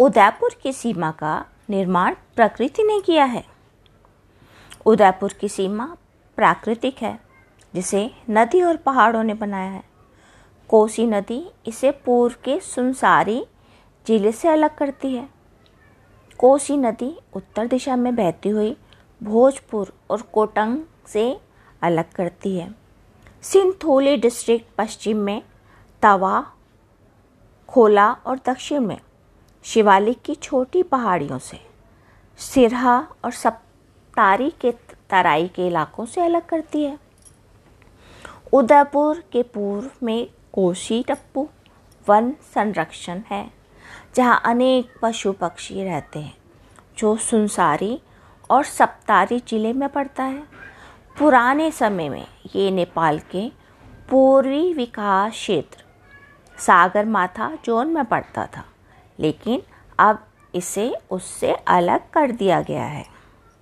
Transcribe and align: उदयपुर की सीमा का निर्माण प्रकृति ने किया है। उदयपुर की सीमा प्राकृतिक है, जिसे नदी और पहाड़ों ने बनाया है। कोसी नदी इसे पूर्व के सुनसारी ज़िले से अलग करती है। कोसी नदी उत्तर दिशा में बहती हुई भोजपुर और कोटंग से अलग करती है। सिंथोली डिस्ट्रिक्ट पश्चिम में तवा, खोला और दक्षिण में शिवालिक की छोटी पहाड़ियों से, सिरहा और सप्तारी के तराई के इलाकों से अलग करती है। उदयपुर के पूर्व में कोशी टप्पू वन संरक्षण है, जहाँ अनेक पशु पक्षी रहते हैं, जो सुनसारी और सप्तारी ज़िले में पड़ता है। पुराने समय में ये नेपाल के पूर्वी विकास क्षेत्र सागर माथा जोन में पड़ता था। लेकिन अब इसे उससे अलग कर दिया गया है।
उदयपुर 0.00 0.54
की 0.62 0.72
सीमा 0.72 1.10
का 1.10 1.44
निर्माण 1.70 2.14
प्रकृति 2.36 2.82
ने 2.82 3.00
किया 3.00 3.24
है। 3.24 3.44
उदयपुर 4.86 5.32
की 5.32 5.48
सीमा 5.48 5.84
प्राकृतिक 6.38 7.02
है, 7.02 7.18
जिसे 7.74 8.10
नदी 8.30 8.62
और 8.62 8.76
पहाड़ों 8.76 9.22
ने 9.22 9.34
बनाया 9.34 9.70
है। 9.70 9.82
कोसी 10.70 11.06
नदी 11.06 11.42
इसे 11.66 11.90
पूर्व 11.90 12.34
के 12.44 12.58
सुनसारी 12.60 13.44
ज़िले 14.06 14.32
से 14.32 14.48
अलग 14.48 14.74
करती 14.74 15.14
है। 15.14 15.28
कोसी 16.38 16.76
नदी 16.76 17.14
उत्तर 17.34 17.66
दिशा 17.66 17.96
में 17.96 18.14
बहती 18.16 18.48
हुई 18.48 18.76
भोजपुर 19.20 19.92
और 20.10 20.22
कोटंग 20.22 20.78
से 21.06 21.40
अलग 21.82 22.12
करती 22.12 22.56
है। 22.56 22.74
सिंथोली 23.42 24.16
डिस्ट्रिक्ट 24.16 24.66
पश्चिम 24.78 25.18
में 25.18 25.42
तवा, 26.02 26.40
खोला 27.68 28.10
और 28.12 28.40
दक्षिण 28.46 28.80
में 28.80 28.98
शिवालिक 29.64 30.20
की 30.22 30.34
छोटी 30.34 30.82
पहाड़ियों 30.82 31.38
से, 31.38 31.58
सिरहा 32.38 32.98
और 33.24 33.32
सप्तारी 33.32 34.50
के 34.60 34.72
तराई 35.10 35.48
के 35.48 35.66
इलाकों 35.66 36.06
से 36.06 36.20
अलग 36.20 36.46
करती 36.46 36.82
है। 36.84 36.98
उदयपुर 38.52 39.22
के 39.32 39.42
पूर्व 39.44 39.90
में 40.02 40.28
कोशी 40.52 41.02
टप्पू 41.08 41.48
वन 42.06 42.32
संरक्षण 42.54 43.20
है, 43.30 43.50
जहाँ 44.14 44.40
अनेक 44.44 44.94
पशु 45.02 45.32
पक्षी 45.32 45.84
रहते 45.84 46.18
हैं, 46.18 46.34
जो 46.98 47.16
सुनसारी 47.18 47.98
और 48.50 48.64
सप्तारी 48.64 49.38
ज़िले 49.40 49.72
में 49.72 49.88
पड़ता 49.88 50.24
है। 50.24 50.42
पुराने 51.16 51.70
समय 51.70 52.08
में 52.08 52.26
ये 52.56 52.70
नेपाल 52.70 53.18
के 53.30 53.48
पूर्वी 54.10 54.72
विकास 54.74 55.32
क्षेत्र 55.32 55.84
सागर 56.58 57.04
माथा 57.06 57.50
जोन 57.64 57.88
में 57.88 58.04
पड़ता 58.04 58.46
था। 58.46 58.64
लेकिन 59.20 59.62
अब 59.98 60.26
इसे 60.54 60.92
उससे 61.10 61.52
अलग 61.52 62.10
कर 62.10 62.30
दिया 62.30 62.60
गया 62.60 62.84
है। 62.84 63.19